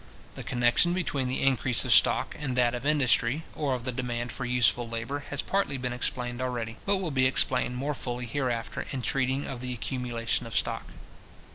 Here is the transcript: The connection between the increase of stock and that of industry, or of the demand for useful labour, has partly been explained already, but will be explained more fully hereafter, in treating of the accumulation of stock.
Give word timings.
The 0.33 0.43
connection 0.43 0.95
between 0.95 1.27
the 1.27 1.43
increase 1.43 1.85
of 1.85 1.93
stock 1.93 2.35
and 2.39 2.55
that 2.57 2.73
of 2.73 2.87
industry, 2.87 3.43
or 3.53 3.75
of 3.75 3.85
the 3.85 3.91
demand 3.91 4.31
for 4.31 4.45
useful 4.45 4.89
labour, 4.89 5.25
has 5.29 5.43
partly 5.43 5.77
been 5.77 5.93
explained 5.93 6.41
already, 6.41 6.77
but 6.87 6.97
will 6.97 7.11
be 7.11 7.27
explained 7.27 7.75
more 7.75 7.93
fully 7.93 8.25
hereafter, 8.25 8.87
in 8.91 9.03
treating 9.03 9.45
of 9.45 9.61
the 9.61 9.73
accumulation 9.75 10.47
of 10.47 10.57
stock. 10.57 10.85